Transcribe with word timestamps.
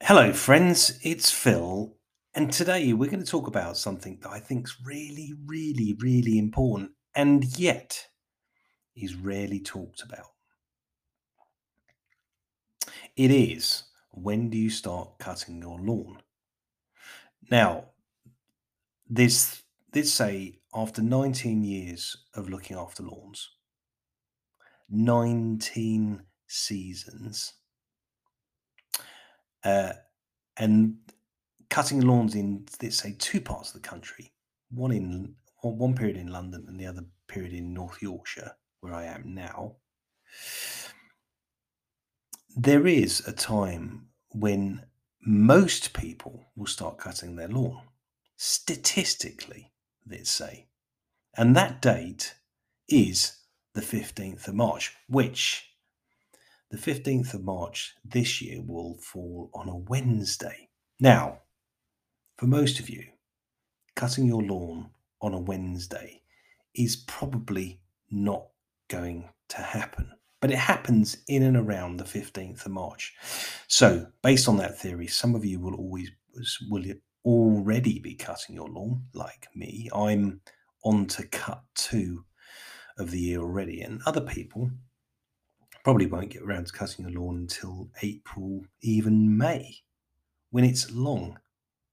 Hello, 0.00 0.32
friends. 0.32 0.98
It's 1.02 1.30
Phil, 1.30 1.98
and 2.34 2.50
today 2.50 2.94
we're 2.94 3.10
going 3.10 3.22
to 3.22 3.30
talk 3.30 3.48
about 3.48 3.76
something 3.76 4.18
that 4.22 4.30
I 4.30 4.40
think 4.40 4.66
is 4.66 4.76
really, 4.82 5.34
really, 5.44 5.94
really 6.00 6.38
important, 6.38 6.92
and 7.14 7.44
yet 7.58 8.06
is 8.96 9.14
rarely 9.14 9.60
talked 9.60 10.02
about. 10.02 10.32
It 13.14 13.30
is 13.30 13.84
when 14.10 14.48
do 14.48 14.56
you 14.56 14.70
start 14.70 15.18
cutting 15.18 15.60
your 15.60 15.78
lawn? 15.78 16.22
Now, 17.50 17.90
this 19.06 19.62
this 19.92 20.14
say 20.14 20.60
after 20.74 21.02
19 21.02 21.62
years 21.62 22.16
of 22.34 22.48
looking 22.48 22.76
after 22.76 23.02
lawns, 23.02 23.50
19 24.90 26.22
seasons, 26.46 27.54
uh, 29.64 29.92
and 30.56 30.96
cutting 31.70 32.00
lawns 32.00 32.34
in 32.34 32.66
let's 32.82 32.96
say 32.96 33.14
two 33.18 33.40
parts 33.40 33.74
of 33.74 33.82
the 33.82 33.88
country, 33.88 34.32
one 34.70 34.92
in 34.92 35.34
one 35.62 35.94
period 35.94 36.16
in 36.16 36.26
London 36.28 36.66
and 36.68 36.78
the 36.78 36.86
other 36.86 37.04
period 37.26 37.52
in 37.52 37.72
North 37.72 38.02
Yorkshire, 38.02 38.52
where 38.80 38.92
I 38.92 39.06
am 39.06 39.34
now. 39.34 39.76
There 42.56 42.86
is 42.86 43.26
a 43.26 43.32
time 43.32 44.08
when 44.30 44.84
most 45.22 45.94
people 45.94 46.44
will 46.54 46.66
start 46.66 46.98
cutting 46.98 47.34
their 47.34 47.48
lawn, 47.48 47.80
statistically, 48.36 49.72
let's 50.08 50.30
say. 50.30 50.66
And 51.36 51.56
that 51.56 51.82
date 51.82 52.34
is 52.88 53.36
the 53.74 53.80
15th 53.80 54.48
of 54.48 54.54
March, 54.54 54.92
which 55.08 55.68
the 56.70 56.76
15th 56.76 57.34
of 57.34 57.44
March 57.44 57.94
this 58.04 58.40
year 58.40 58.62
will 58.64 58.98
fall 58.98 59.50
on 59.54 59.68
a 59.68 59.76
Wednesday. 59.76 60.68
Now, 61.00 61.40
for 62.36 62.46
most 62.46 62.80
of 62.80 62.88
you, 62.88 63.04
cutting 63.96 64.26
your 64.26 64.42
lawn 64.42 64.90
on 65.20 65.34
a 65.34 65.38
Wednesday 65.38 66.22
is 66.74 66.96
probably 66.96 67.80
not 68.10 68.46
going 68.88 69.28
to 69.48 69.58
happen, 69.58 70.10
but 70.40 70.50
it 70.50 70.58
happens 70.58 71.18
in 71.28 71.42
and 71.42 71.56
around 71.56 71.96
the 71.96 72.04
15th 72.04 72.66
of 72.66 72.72
March. 72.72 73.14
So, 73.68 74.06
based 74.22 74.48
on 74.48 74.56
that 74.58 74.78
theory, 74.78 75.06
some 75.06 75.34
of 75.34 75.44
you 75.44 75.60
will 75.60 75.74
always 75.74 76.10
will 76.68 76.84
already 77.24 77.98
be 77.98 78.14
cutting 78.14 78.54
your 78.54 78.68
lawn, 78.68 79.02
like 79.14 79.48
me. 79.54 79.88
I'm 79.94 80.40
on 80.84 81.06
to 81.06 81.26
cut 81.28 81.62
two 81.74 82.24
of 82.98 83.10
the 83.10 83.18
year 83.18 83.40
already, 83.40 83.80
and 83.80 84.00
other 84.06 84.20
people 84.20 84.70
probably 85.82 86.06
won't 86.06 86.30
get 86.30 86.42
around 86.42 86.66
to 86.66 86.72
cutting 86.72 87.08
your 87.08 87.20
lawn 87.20 87.36
until 87.36 87.88
April, 88.02 88.62
even 88.82 89.36
May, 89.36 89.76
when 90.50 90.64
it's 90.64 90.90
long, 90.90 91.38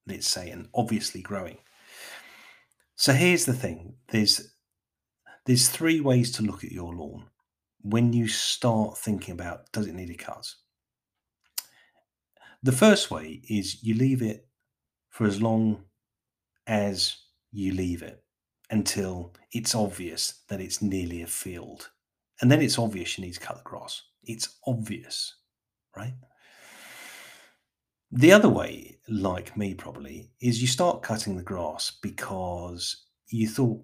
let's 0.06 0.28
say, 0.28 0.50
and 0.50 0.68
obviously 0.74 1.22
growing. 1.22 1.58
So 2.96 3.12
here's 3.12 3.44
the 3.44 3.54
thing: 3.54 3.94
there's 4.08 4.54
there's 5.44 5.68
three 5.68 6.00
ways 6.00 6.30
to 6.32 6.42
look 6.42 6.62
at 6.64 6.72
your 6.72 6.94
lawn 6.94 7.24
when 7.82 8.12
you 8.12 8.28
start 8.28 8.96
thinking 8.96 9.32
about 9.32 9.70
does 9.72 9.86
it 9.86 9.94
need 9.94 10.10
a 10.10 10.14
cut. 10.14 10.46
The 12.62 12.72
first 12.72 13.10
way 13.10 13.42
is 13.48 13.82
you 13.82 13.94
leave 13.94 14.22
it 14.22 14.46
for 15.12 15.26
as 15.26 15.40
long 15.40 15.84
as 16.66 17.16
you 17.52 17.72
leave 17.72 18.02
it 18.02 18.24
until 18.70 19.34
it's 19.52 19.74
obvious 19.74 20.40
that 20.48 20.60
it's 20.60 20.80
nearly 20.82 21.22
a 21.22 21.26
field. 21.26 21.90
And 22.40 22.50
then 22.50 22.62
it's 22.62 22.78
obvious 22.78 23.16
you 23.16 23.24
need 23.24 23.34
to 23.34 23.40
cut 23.40 23.58
the 23.58 23.62
grass. 23.62 24.02
It's 24.24 24.56
obvious, 24.66 25.36
right? 25.94 26.14
The 28.10 28.32
other 28.32 28.48
way, 28.48 28.98
like 29.08 29.56
me 29.56 29.74
probably, 29.74 30.30
is 30.40 30.62
you 30.62 30.66
start 30.66 31.02
cutting 31.02 31.36
the 31.36 31.42
grass 31.42 31.92
because 32.02 33.04
you 33.28 33.48
thought 33.48 33.82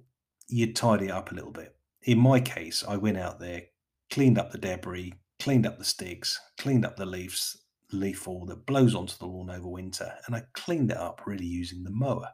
you'd 0.49 0.77
tidy 0.77 1.06
it 1.06 1.12
up 1.12 1.31
a 1.31 1.34
little 1.34 1.53
bit. 1.53 1.77
In 2.05 2.19
my 2.19 2.41
case, 2.41 2.83
I 2.88 2.97
went 2.97 3.19
out 3.19 3.38
there, 3.38 3.62
cleaned 4.11 4.38
up 4.38 4.50
the 4.50 4.59
debris, 4.59 5.12
cleaned 5.38 5.67
up 5.67 5.78
the 5.78 5.84
sticks, 5.84 6.41
cleaned 6.59 6.87
up 6.87 6.97
the 6.97 7.06
leaves, 7.06 7.59
leaf 7.93 8.21
fall 8.21 8.44
that 8.47 8.66
blows 8.66 8.94
onto 8.94 9.16
the 9.16 9.26
lawn 9.26 9.50
over 9.50 9.69
winter, 9.69 10.12
and 10.26 10.34
I 10.34 10.44
cleaned 10.53 10.91
it 10.91 10.97
up 10.97 11.22
really 11.26 11.47
using 11.47 11.84
the 11.84 11.91
mower. 11.91 12.31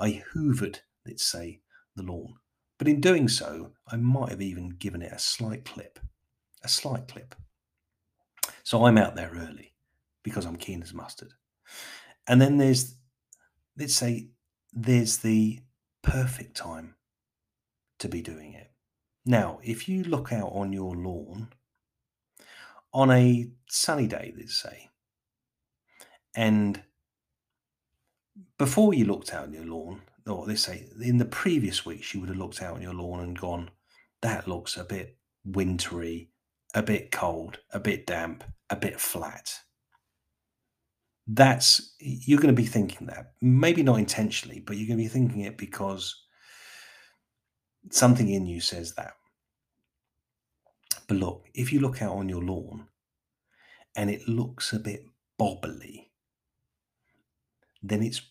I 0.00 0.22
hoovered, 0.32 0.80
let's 1.06 1.24
say, 1.24 1.60
the 1.96 2.02
lawn. 2.02 2.34
But 2.78 2.88
in 2.88 3.00
doing 3.00 3.28
so, 3.28 3.72
I 3.88 3.96
might 3.96 4.30
have 4.30 4.42
even 4.42 4.70
given 4.70 5.02
it 5.02 5.12
a 5.12 5.18
slight 5.18 5.64
clip. 5.64 5.98
A 6.64 6.68
slight 6.68 7.08
clip. 7.08 7.34
So 8.64 8.84
I'm 8.84 8.98
out 8.98 9.16
there 9.16 9.32
early 9.34 9.74
because 10.22 10.44
I'm 10.46 10.56
keen 10.56 10.82
as 10.82 10.94
mustard. 10.94 11.32
And 12.26 12.40
then 12.40 12.58
there's, 12.58 12.96
let's 13.76 13.94
say, 13.94 14.28
there's 14.72 15.18
the 15.18 15.60
perfect 16.02 16.56
time 16.56 16.94
to 17.98 18.08
be 18.08 18.22
doing 18.22 18.54
it. 18.54 18.70
Now, 19.24 19.60
if 19.62 19.88
you 19.88 20.02
look 20.02 20.32
out 20.32 20.50
on 20.52 20.72
your 20.72 20.96
lawn 20.96 21.48
on 22.92 23.10
a 23.10 23.48
sunny 23.68 24.06
day, 24.06 24.34
let's 24.36 24.60
say, 24.60 24.88
and 26.34 26.82
before 28.58 28.94
you 28.94 29.04
looked 29.04 29.34
out 29.34 29.44
on 29.44 29.52
your 29.52 29.66
lawn, 29.66 30.02
or 30.26 30.46
let's 30.46 30.62
say 30.62 30.86
in 31.00 31.18
the 31.18 31.24
previous 31.24 31.84
weeks, 31.84 32.14
you 32.14 32.20
would 32.20 32.28
have 32.28 32.38
looked 32.38 32.62
out 32.62 32.76
on 32.76 32.82
your 32.82 32.94
lawn 32.94 33.20
and 33.20 33.38
gone, 33.38 33.70
that 34.20 34.46
looks 34.46 34.76
a 34.76 34.84
bit 34.84 35.16
wintry, 35.44 36.30
a 36.74 36.82
bit 36.82 37.10
cold, 37.10 37.58
a 37.72 37.80
bit 37.80 38.06
damp, 38.06 38.44
a 38.70 38.76
bit 38.76 39.00
flat. 39.00 39.52
That's 41.26 41.94
you're 42.00 42.40
going 42.40 42.54
to 42.54 42.60
be 42.62 42.66
thinking 42.66 43.06
that, 43.08 43.32
maybe 43.40 43.82
not 43.82 43.98
intentionally, 43.98 44.60
but 44.60 44.76
you're 44.76 44.88
going 44.88 44.98
to 44.98 45.04
be 45.04 45.08
thinking 45.08 45.42
it 45.42 45.58
because 45.58 46.24
something 47.90 48.28
in 48.28 48.46
you 48.46 48.60
says 48.60 48.94
that. 48.94 49.12
But 51.06 51.16
look, 51.16 51.48
if 51.54 51.72
you 51.72 51.80
look 51.80 52.00
out 52.00 52.16
on 52.16 52.28
your 52.28 52.42
lawn 52.42 52.86
and 53.96 54.10
it 54.10 54.28
looks 54.28 54.72
a 54.72 54.78
bit 54.78 55.04
bobbly, 55.38 56.08
then 57.82 58.02
it's 58.02 58.22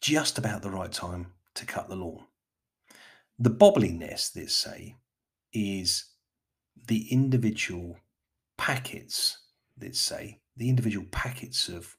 just 0.00 0.38
about 0.38 0.62
the 0.62 0.70
right 0.70 0.92
time 0.92 1.28
to 1.54 1.64
cut 1.66 1.88
the 1.88 1.96
lawn. 1.96 2.24
The 3.38 3.50
bobbliness, 3.50 4.36
let's 4.36 4.54
say, 4.54 4.96
is 5.52 6.04
the 6.86 7.08
individual 7.10 7.96
packets, 8.56 9.38
let's 9.80 10.00
say, 10.00 10.40
the 10.56 10.68
individual 10.68 11.06
packets 11.10 11.68
of 11.68 11.96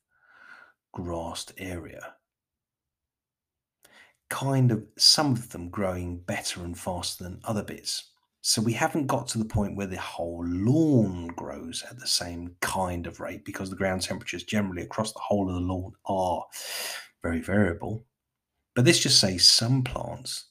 grassed 0.93 1.51
area. 1.57 2.13
Kind 4.29 4.71
of 4.71 4.85
some 4.97 5.33
of 5.33 5.49
them 5.49 5.69
growing 5.69 6.19
better 6.19 6.63
and 6.63 6.77
faster 6.77 7.23
than 7.23 7.41
other 7.43 7.63
bits. 7.63 8.11
So 8.47 8.61
we 8.61 8.73
haven't 8.73 9.07
got 9.07 9.27
to 9.29 9.39
the 9.39 9.45
point 9.45 9.75
where 9.75 9.87
the 9.87 9.99
whole 9.99 10.45
lawn 10.45 11.29
grows 11.29 11.83
at 11.89 11.97
the 11.97 12.05
same 12.05 12.55
kind 12.61 13.07
of 13.07 13.19
rate 13.19 13.43
because 13.43 13.71
the 13.71 13.75
ground 13.75 14.03
temperatures 14.03 14.43
generally 14.43 14.83
across 14.83 15.11
the 15.13 15.19
whole 15.19 15.49
of 15.49 15.55
the 15.55 15.61
lawn 15.61 15.93
are 16.05 16.45
very 17.23 17.41
variable. 17.41 18.05
But 18.75 18.85
this 18.85 18.99
just 18.99 19.19
says 19.19 19.47
some 19.47 19.83
plants 19.83 20.49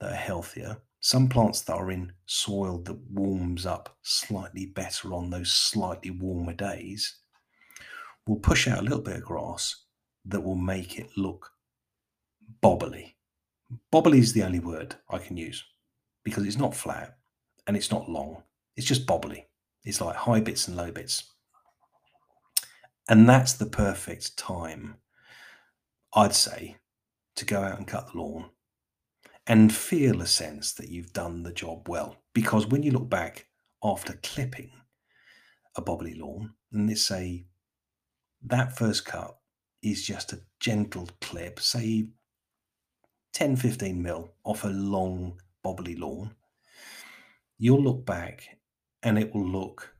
that 0.00 0.10
are 0.10 0.16
healthier, 0.16 0.78
some 0.98 1.28
plants 1.28 1.60
that 1.60 1.74
are 1.74 1.92
in 1.92 2.12
soil 2.26 2.78
that 2.78 2.98
warms 3.12 3.66
up 3.66 3.96
slightly 4.02 4.66
better 4.66 5.14
on 5.14 5.30
those 5.30 5.54
slightly 5.54 6.10
warmer 6.10 6.54
days 6.54 7.18
will 8.26 8.40
push 8.40 8.66
out 8.66 8.80
a 8.80 8.82
little 8.82 9.00
bit 9.00 9.18
of 9.18 9.22
grass 9.22 9.84
that 10.24 10.40
will 10.40 10.56
make 10.56 10.98
it 10.98 11.10
look 11.16 11.52
bobbly. 12.64 13.14
Bobbly 13.92 14.18
is 14.18 14.32
the 14.32 14.42
only 14.42 14.58
word 14.58 14.96
I 15.08 15.18
can 15.18 15.36
use 15.36 15.62
because 16.24 16.46
it's 16.46 16.58
not 16.58 16.74
flat 16.74 17.16
and 17.66 17.76
it's 17.76 17.90
not 17.90 18.08
long. 18.08 18.42
It's 18.76 18.86
just 18.86 19.06
bobbly. 19.06 19.44
It's 19.84 20.00
like 20.00 20.16
high 20.16 20.40
bits 20.40 20.68
and 20.68 20.76
low 20.76 20.90
bits. 20.90 21.24
And 23.08 23.28
that's 23.28 23.54
the 23.54 23.66
perfect 23.66 24.36
time, 24.36 24.96
I'd 26.14 26.34
say, 26.34 26.78
to 27.36 27.44
go 27.44 27.62
out 27.62 27.78
and 27.78 27.86
cut 27.86 28.12
the 28.12 28.18
lawn 28.18 28.50
and 29.46 29.74
feel 29.74 30.22
a 30.22 30.26
sense 30.26 30.72
that 30.74 30.88
you've 30.88 31.12
done 31.12 31.42
the 31.42 31.52
job 31.52 31.88
well. 31.88 32.16
Because 32.32 32.66
when 32.66 32.82
you 32.82 32.92
look 32.92 33.10
back 33.10 33.46
after 33.82 34.14
clipping 34.22 34.70
a 35.76 35.82
bobbly 35.82 36.18
lawn, 36.18 36.54
and 36.72 36.88
let's 36.88 37.02
say 37.02 37.46
that 38.44 38.76
first 38.76 39.04
cut 39.04 39.36
is 39.82 40.06
just 40.06 40.32
a 40.32 40.40
gentle 40.60 41.08
clip, 41.20 41.58
say 41.58 42.08
10 43.32 43.56
15 43.56 44.00
mil 44.00 44.32
off 44.44 44.64
a 44.64 44.68
long 44.68 45.40
bobbly 45.64 45.98
lawn, 45.98 46.34
you'll 47.58 47.82
look 47.82 48.04
back 48.04 48.58
and 49.02 49.18
it 49.18 49.34
will 49.34 49.46
look 49.46 49.94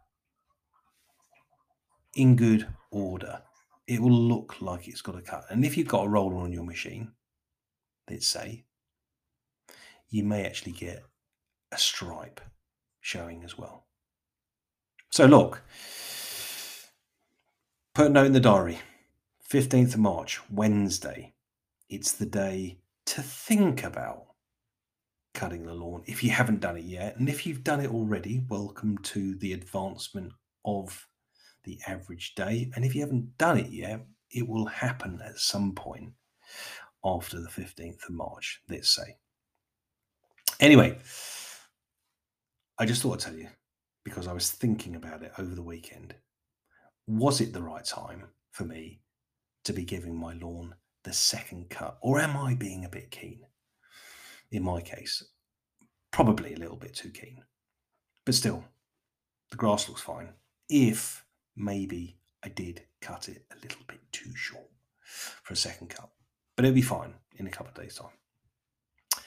in 2.14 2.36
good 2.36 2.66
order. 2.90 3.42
It 3.86 4.00
will 4.00 4.10
look 4.10 4.60
like 4.60 4.88
it's 4.88 5.02
got 5.02 5.18
a 5.18 5.22
cut. 5.22 5.44
And 5.50 5.64
if 5.64 5.76
you've 5.76 5.88
got 5.88 6.06
a 6.06 6.08
roller 6.08 6.36
on 6.36 6.52
your 6.52 6.64
machine, 6.64 7.12
let's 8.08 8.26
say, 8.26 8.64
you 10.08 10.24
may 10.24 10.44
actually 10.44 10.72
get 10.72 11.02
a 11.72 11.78
stripe 11.78 12.40
showing 13.00 13.42
as 13.44 13.58
well. 13.58 13.86
So 15.10 15.26
look, 15.26 15.62
put 17.94 18.06
a 18.06 18.08
note 18.08 18.26
in 18.26 18.32
the 18.32 18.40
diary. 18.40 18.78
15th 19.50 19.94
of 19.94 20.00
March, 20.00 20.40
Wednesday. 20.50 21.34
It's 21.88 22.12
the 22.12 22.26
day 22.26 22.78
to 23.06 23.20
think 23.20 23.84
about 23.84 24.31
cutting 25.34 25.64
the 25.64 25.74
lawn 25.74 26.02
if 26.06 26.22
you 26.22 26.30
haven't 26.30 26.60
done 26.60 26.76
it 26.76 26.84
yet. 26.84 27.16
And 27.16 27.28
if 27.28 27.46
you've 27.46 27.64
done 27.64 27.80
it 27.80 27.90
already, 27.90 28.44
welcome 28.48 28.98
to 28.98 29.34
the 29.36 29.52
advancement 29.52 30.32
of 30.64 31.06
the 31.64 31.78
average 31.86 32.34
day. 32.34 32.70
And 32.74 32.84
if 32.84 32.94
you 32.94 33.00
haven't 33.00 33.36
done 33.38 33.58
it 33.58 33.70
yet, 33.70 34.04
it 34.30 34.46
will 34.48 34.66
happen 34.66 35.20
at 35.24 35.38
some 35.38 35.72
point 35.72 36.12
after 37.04 37.40
the 37.40 37.48
15th 37.48 38.04
of 38.08 38.10
March, 38.10 38.60
let's 38.68 38.94
say. 38.94 39.16
Anyway, 40.60 40.98
I 42.78 42.86
just 42.86 43.02
thought 43.02 43.14
I'd 43.14 43.20
tell 43.20 43.36
you 43.36 43.48
because 44.04 44.26
I 44.26 44.32
was 44.32 44.50
thinking 44.50 44.96
about 44.96 45.22
it 45.22 45.32
over 45.38 45.54
the 45.54 45.62
weekend. 45.62 46.14
Was 47.06 47.40
it 47.40 47.52
the 47.52 47.62
right 47.62 47.84
time 47.84 48.24
for 48.50 48.64
me 48.64 49.00
to 49.64 49.72
be 49.72 49.84
giving 49.84 50.16
my 50.16 50.34
lawn 50.34 50.74
the 51.04 51.12
second 51.12 51.68
cut, 51.68 51.98
or 52.00 52.20
am 52.20 52.36
I 52.36 52.54
being 52.54 52.84
a 52.84 52.88
bit 52.88 53.10
keen? 53.10 53.40
In 54.52 54.62
my 54.62 54.82
case, 54.82 55.24
probably 56.10 56.52
a 56.52 56.58
little 56.58 56.76
bit 56.76 56.94
too 56.94 57.08
keen. 57.08 57.42
But 58.26 58.34
still, 58.34 58.64
the 59.50 59.56
grass 59.56 59.88
looks 59.88 60.02
fine. 60.02 60.34
If 60.68 61.24
maybe 61.56 62.18
I 62.44 62.50
did 62.50 62.82
cut 63.00 63.30
it 63.30 63.46
a 63.50 63.56
little 63.62 63.80
bit 63.88 64.00
too 64.12 64.36
short 64.36 64.68
for 65.42 65.54
a 65.54 65.56
second 65.56 65.88
cut, 65.88 66.10
but 66.54 66.66
it'll 66.66 66.74
be 66.74 66.82
fine 66.82 67.14
in 67.36 67.46
a 67.46 67.50
couple 67.50 67.68
of 67.68 67.82
days' 67.82 67.96
time. 67.96 69.22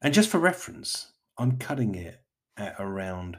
And 0.00 0.14
just 0.14 0.30
for 0.30 0.38
reference, 0.38 1.10
I'm 1.36 1.58
cutting 1.58 1.96
it 1.96 2.22
at 2.56 2.76
around 2.78 3.38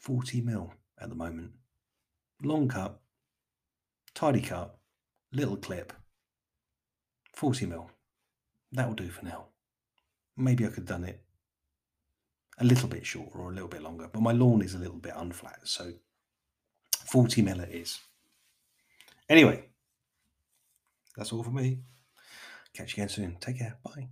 40 0.00 0.40
mil 0.40 0.74
at 1.00 1.10
the 1.10 1.14
moment. 1.14 1.52
Long 2.42 2.66
cut, 2.66 3.00
tidy 4.14 4.40
cut, 4.40 4.76
little 5.32 5.56
clip, 5.56 5.92
40 7.34 7.66
mil. 7.66 7.90
That 8.72 8.88
will 8.88 8.96
do 8.96 9.08
for 9.08 9.24
now. 9.24 9.51
Maybe 10.36 10.64
I 10.64 10.68
could 10.68 10.78
have 10.78 10.86
done 10.86 11.04
it 11.04 11.22
a 12.58 12.64
little 12.64 12.88
bit 12.88 13.04
shorter 13.04 13.38
or 13.38 13.50
a 13.50 13.54
little 13.54 13.68
bit 13.68 13.82
longer, 13.82 14.08
but 14.12 14.22
my 14.22 14.32
lawn 14.32 14.62
is 14.62 14.74
a 14.74 14.78
little 14.78 14.96
bit 14.96 15.14
unflat, 15.14 15.58
so 15.64 15.92
40 17.04 17.42
mil 17.42 17.60
it 17.60 17.70
is. 17.70 17.98
Anyway, 19.28 19.64
that's 21.16 21.32
all 21.32 21.42
for 21.42 21.50
me. 21.50 21.80
Catch 22.74 22.96
you 22.96 23.02
again 23.02 23.08
soon. 23.08 23.36
Take 23.40 23.58
care. 23.58 23.76
Bye. 23.82 24.08